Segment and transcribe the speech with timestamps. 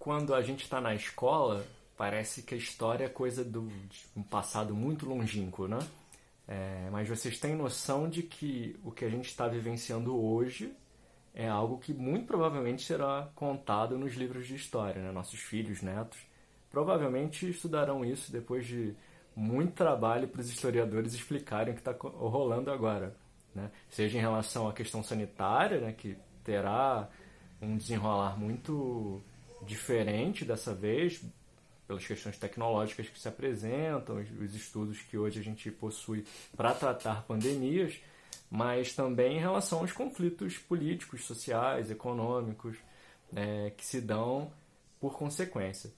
[0.00, 1.64] quando a gente está na escola,
[1.94, 5.78] parece que a história é coisa do, de um passado muito longínquo, né?
[6.48, 10.74] É, mas vocês têm noção de que o que a gente está vivenciando hoje
[11.34, 15.12] é algo que muito provavelmente será contado nos livros de história, né?
[15.12, 16.18] Nossos filhos, netos,
[16.70, 18.96] provavelmente estudarão isso depois de
[19.36, 23.14] muito trabalho para os historiadores explicarem o que está rolando agora,
[23.54, 23.70] né?
[23.90, 25.92] Seja em relação à questão sanitária, né?
[25.92, 27.06] Que terá
[27.60, 29.22] um desenrolar muito
[29.62, 31.22] diferente dessa vez,
[31.86, 36.24] pelas questões tecnológicas que se apresentam, os estudos que hoje a gente possui
[36.56, 37.98] para tratar pandemias,
[38.50, 42.76] mas também em relação aos conflitos políticos, sociais, econômicos
[43.34, 44.52] é, que se dão
[45.00, 45.90] por consequência.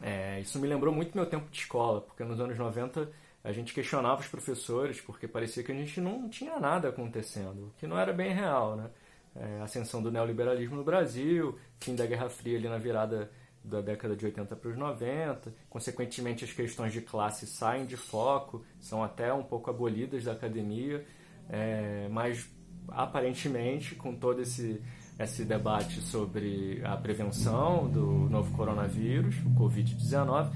[0.00, 3.10] É, isso me lembrou muito meu tempo de escola, porque nos anos 90
[3.42, 7.86] a gente questionava os professores porque parecia que a gente não tinha nada acontecendo, que
[7.86, 8.90] não era bem real, né?
[9.38, 13.30] É, ascensão do neoliberalismo no Brasil, fim da Guerra Fria ali na virada
[13.62, 18.64] da década de 80 para os 90, consequentemente as questões de classe saem de foco,
[18.80, 21.04] são até um pouco abolidas da academia,
[21.48, 22.48] é, mas
[22.88, 24.80] aparentemente com todo esse
[25.18, 30.52] esse debate sobre a prevenção do novo coronavírus, o Covid-19,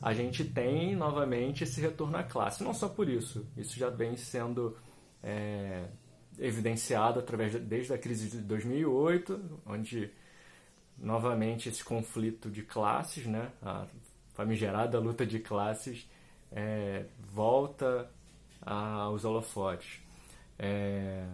[0.00, 2.62] a gente tem novamente esse retorno à classe.
[2.62, 4.76] Não só por isso, isso já vem sendo
[5.22, 5.86] é,
[6.38, 10.10] evidenciado através de, desde a crise de 2008, onde
[10.98, 13.86] novamente esse conflito de classes, né, a
[14.34, 16.08] famigerada luta de classes,
[16.52, 18.10] é, volta
[18.60, 20.00] aos holofotes.
[20.58, 21.26] É,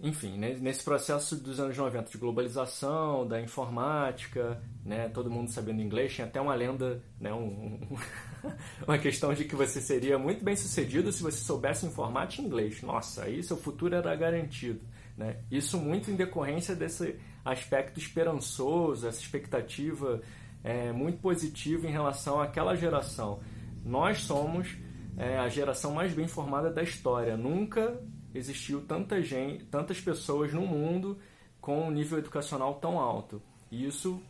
[0.00, 6.12] enfim, nesse processo dos anos 90 de globalização, da informática, né, todo mundo sabendo inglês,
[6.12, 7.98] tinha até uma lenda, né, um, um,
[8.86, 12.82] uma questão de que você seria muito bem sucedido se você soubesse informática e inglês.
[12.82, 14.80] Nossa, aí seu futuro era garantido.
[15.16, 15.36] Né?
[15.50, 20.20] Isso muito em decorrência desse aspecto esperançoso, essa expectativa
[20.62, 23.40] é, muito positiva em relação àquela geração.
[23.84, 24.76] Nós somos
[25.16, 27.36] é, a geração mais bem formada da história.
[27.36, 28.00] Nunca
[28.34, 31.18] existiu tanta gente, tantas pessoas no mundo
[31.60, 33.42] com um nível educacional tão alto.
[33.70, 34.22] E isso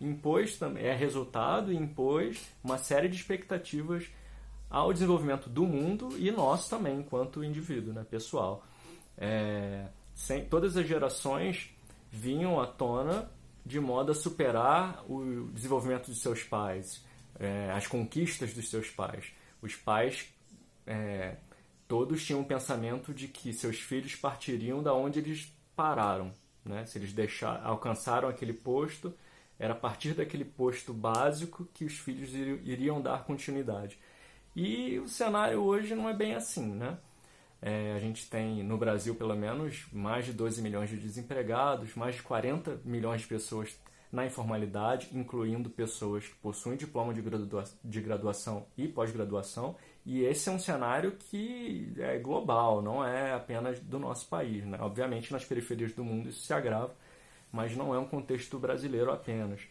[0.00, 4.06] impôs também é resultado e impôs uma série de expectativas
[4.70, 8.64] ao desenvolvimento do mundo e nós também enquanto indivíduo, né, pessoal.
[9.16, 11.70] É, sem, todas as gerações
[12.10, 13.30] vinham à tona
[13.64, 17.04] de modo a superar o desenvolvimento dos seus pais,
[17.38, 19.26] é, as conquistas dos seus pais.
[19.60, 20.26] Os pais
[20.86, 21.36] é,
[21.86, 26.32] todos tinham um pensamento de que seus filhos partiriam da onde eles pararam,
[26.64, 26.84] né?
[26.86, 29.14] Se eles deixar, alcançaram aquele posto,
[29.58, 33.98] era a partir daquele posto básico que os filhos iriam dar continuidade.
[34.54, 36.98] E o cenário hoje não é bem assim, né?
[37.60, 42.14] É, a gente tem no Brasil, pelo menos, mais de 12 milhões de desempregados, mais
[42.14, 43.76] de 40 milhões de pessoas
[44.10, 49.76] na informalidade, incluindo pessoas que possuem diploma de, gradua de graduação e pós-graduação,
[50.06, 54.64] e esse é um cenário que é global, não é apenas do nosso país.
[54.64, 54.78] Né?
[54.80, 56.94] Obviamente, nas periferias do mundo isso se agrava,
[57.52, 59.62] mas não é um contexto brasileiro apenas.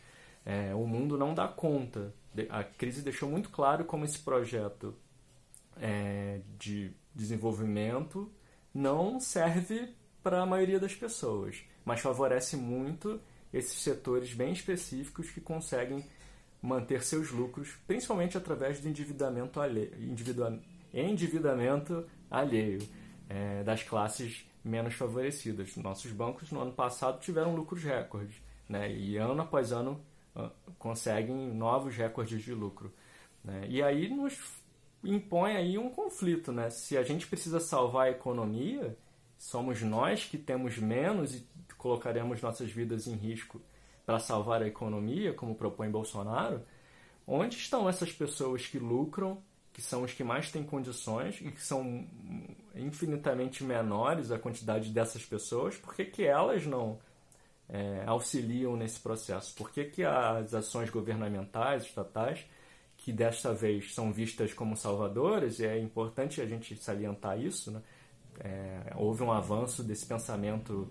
[0.46, 2.14] É, o mundo não dá conta.
[2.50, 4.96] A crise deixou muito claro como esse projeto
[5.82, 8.32] é, de desenvolvimento
[8.74, 13.20] não serve para a maioria das pessoas, mas favorece muito
[13.54, 16.06] esses setores bem específicos que conseguem
[16.62, 19.94] manter seus lucros, principalmente através do endividamento alheio,
[20.94, 22.80] endividamento alheio
[23.30, 25.76] é, das classes menos favorecidas.
[25.78, 28.36] Nossos bancos no ano passado tiveram lucros recordes,
[28.68, 28.92] né?
[28.92, 30.00] e ano após ano
[30.78, 32.94] conseguem novos recordes de lucro.
[33.44, 33.66] Né?
[33.70, 34.38] E aí nos
[35.04, 36.52] impõe aí um conflito.
[36.52, 36.70] Né?
[36.70, 38.98] Se a gente precisa salvar a economia,
[39.38, 41.48] somos nós que temos menos e
[41.78, 43.62] colocaremos nossas vidas em risco
[44.06, 46.62] para salvar a economia, como propõe Bolsonaro,
[47.26, 49.42] onde estão essas pessoas que lucram,
[49.78, 52.04] que são os que mais têm condições e que são
[52.74, 56.98] infinitamente menores a quantidade dessas pessoas, por que, que elas não
[57.70, 59.54] é, auxiliam nesse processo?
[59.54, 62.44] Por que, que as ações governamentais, estatais,
[62.98, 67.81] que desta vez são vistas como salvadoras, e é importante a gente salientar isso, né?
[68.40, 70.88] É, houve um avanço desse pensamento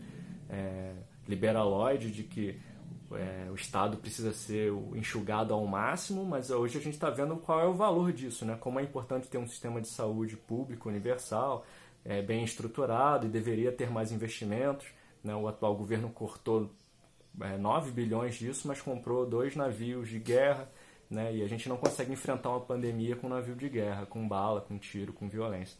[0.49, 0.93] é,
[1.26, 2.60] liberaloide de que
[3.12, 7.61] é, o Estado precisa ser enxugado ao máximo, mas hoje a gente está vendo qual
[7.61, 8.56] é o valor disso, né?
[8.58, 11.64] como é importante ter um sistema de saúde público universal,
[12.05, 14.88] é, bem estruturado e deveria ter mais investimentos.
[15.23, 15.35] Né?
[15.35, 16.70] O atual governo cortou
[17.41, 20.69] é, 9 bilhões disso, mas comprou dois navios de guerra
[21.08, 21.32] né?
[21.35, 24.61] e a gente não consegue enfrentar uma pandemia com um navio de guerra, com bala,
[24.61, 25.79] com tiro, com violência.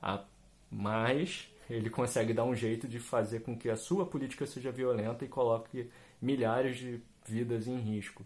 [0.00, 0.22] A,
[0.70, 5.24] mas ele consegue dar um jeito de fazer com que a sua política seja violenta
[5.24, 5.90] e coloque
[6.22, 8.24] milhares de vidas em risco.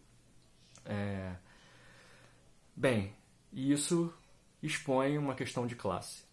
[0.85, 1.35] É...
[2.77, 3.13] Bem,
[3.53, 4.13] isso
[4.63, 6.25] expõe uma questão de classe.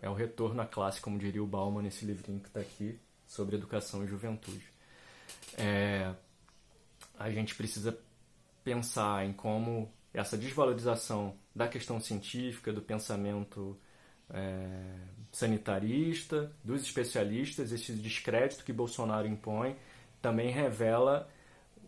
[0.00, 3.56] É o retorno à classe, como diria o Bauman nesse livrinho que está aqui, sobre
[3.56, 4.66] educação e juventude.
[5.56, 6.12] É...
[7.18, 7.96] A gente precisa
[8.64, 13.78] pensar em como essa desvalorização da questão científica, do pensamento
[14.30, 14.94] é,
[15.30, 19.76] sanitarista, dos especialistas, esse descrédito que Bolsonaro impõe,
[20.22, 21.28] também revela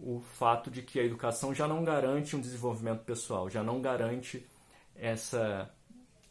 [0.01, 4.45] o fato de que a educação já não garante um desenvolvimento pessoal, já não garante
[4.97, 5.71] essa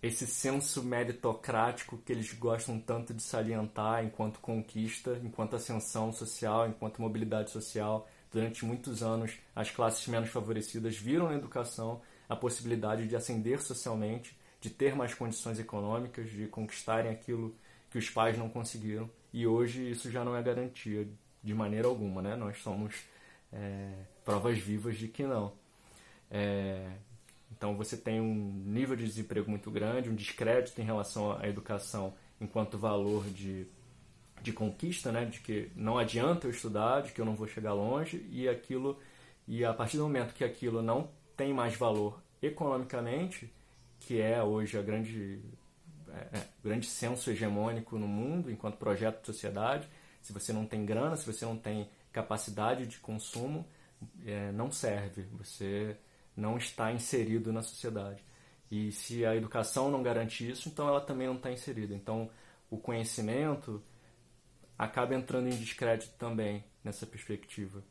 [0.01, 7.01] esse senso meritocrático que eles gostam tanto de salientar enquanto conquista, enquanto ascensão social, enquanto
[7.01, 8.05] mobilidade social.
[8.29, 14.37] Durante muitos anos, as classes menos favorecidas viram na educação a possibilidade de ascender socialmente,
[14.59, 17.55] de ter mais condições econômicas, de conquistarem aquilo
[17.89, 19.09] que os pais não conseguiram.
[19.31, 21.07] E hoje isso já não é garantia
[21.43, 22.35] de maneira alguma, né?
[22.35, 22.95] Nós somos
[23.51, 23.91] é,
[24.23, 25.53] provas vivas de que não.
[26.31, 26.89] É,
[27.51, 32.13] então você tem um nível de desemprego muito grande, um descrédito em relação à educação
[32.41, 33.67] enquanto valor de,
[34.41, 35.25] de conquista, né?
[35.25, 38.99] De que não adianta eu estudar, de que eu não vou chegar longe e aquilo
[39.47, 43.51] e a partir do momento que aquilo não tem mais valor economicamente,
[43.99, 45.41] que é hoje a grande
[46.09, 49.87] é, é, grande senso hegemônico no mundo enquanto projeto de sociedade,
[50.23, 53.67] se você não tem grana, se você não tem capacidade de consumo,
[54.25, 55.23] é, não serve.
[55.33, 55.97] Você
[56.35, 58.23] não está inserido na sociedade.
[58.71, 61.93] E se a educação não garante isso, então ela também não está inserida.
[61.93, 62.29] Então,
[62.69, 63.83] o conhecimento
[64.79, 67.83] acaba entrando em descrédito também nessa perspectiva.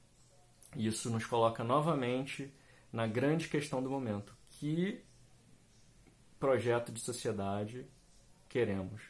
[0.74, 2.52] E isso nos coloca novamente
[2.90, 5.04] na grande questão do momento: que
[6.40, 7.86] projeto de sociedade
[8.48, 9.02] queremos?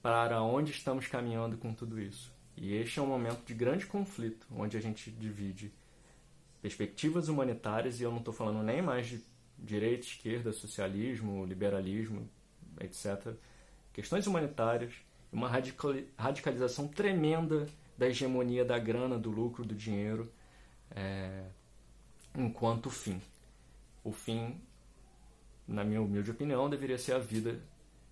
[0.00, 2.37] Para onde estamos caminhando com tudo isso?
[2.60, 5.72] E este é um momento de grande conflito, onde a gente divide
[6.60, 9.20] perspectivas humanitárias, e eu não estou falando nem mais de
[9.56, 12.28] direita, esquerda, socialismo, liberalismo,
[12.80, 13.32] etc.
[13.92, 14.92] Questões humanitárias,
[15.32, 15.48] uma
[16.16, 20.30] radicalização tremenda da hegemonia da grana, do lucro, do dinheiro,
[20.90, 21.44] é,
[22.36, 23.20] enquanto fim.
[24.02, 24.60] O fim,
[25.66, 27.60] na minha humilde opinião, deveria ser a vida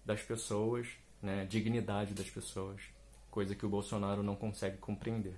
[0.05, 0.87] das pessoas,
[1.21, 2.81] né, a dignidade das pessoas,
[3.37, 5.35] coisa que o Bolsonaro não consegue compreender.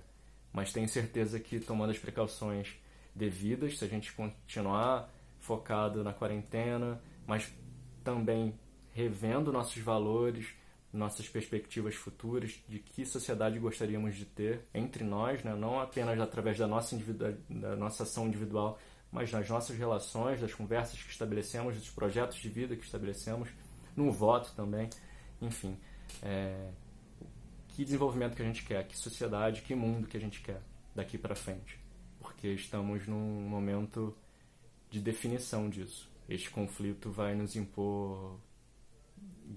[0.53, 2.77] Mas tenho certeza que, tomando as precauções
[3.13, 7.53] devidas, se a gente continuar focado na quarentena, mas
[8.01, 8.57] também
[8.93, 10.47] revendo nossos valores,
[10.93, 15.53] nossas perspectivas futuras de que sociedade gostaríamos de ter entre nós, né?
[15.53, 16.97] não apenas através da nossa,
[17.49, 18.79] da nossa ação individual,
[19.11, 23.49] mas nas nossas relações, das conversas que estabelecemos, dos projetos de vida que estabelecemos,
[23.93, 24.89] no voto também,
[25.41, 25.77] enfim.
[26.23, 26.69] É,
[27.69, 30.61] que desenvolvimento que a gente quer, que sociedade, que mundo que a gente quer
[30.95, 31.79] daqui para frente.
[32.19, 34.15] Porque estamos num momento
[34.89, 36.09] de definição disso.
[36.27, 38.39] Este conflito vai nos impor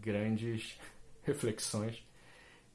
[0.01, 0.79] grandes
[1.23, 2.05] reflexões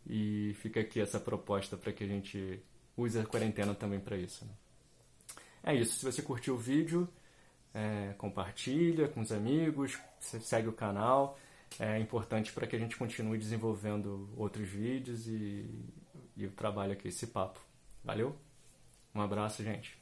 [0.06, 2.62] e fica aqui essa proposta para que a gente
[2.96, 4.46] use a quarentena também para isso.
[4.46, 4.52] Né?
[5.64, 6.00] É isso.
[6.00, 7.08] Se você curtiu o vídeo,
[7.74, 11.38] é, compartilha com os amigos, segue o canal.
[11.80, 15.70] É importante para que a gente continue desenvolvendo outros vídeos e,
[16.36, 17.60] e o trabalho aqui, esse papo.
[18.04, 18.36] Valeu?
[19.14, 19.98] Um abraço, gente.